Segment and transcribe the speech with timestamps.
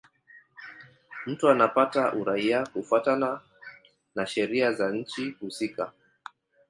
[1.25, 3.41] Mtu anapata uraia kufuatana
[4.15, 5.91] na sheria za nchi husika.